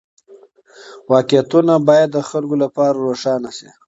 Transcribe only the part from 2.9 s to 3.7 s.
روښانه سي.